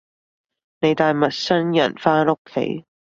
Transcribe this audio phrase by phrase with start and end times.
[0.79, 2.85] 你帶陌生人返屋企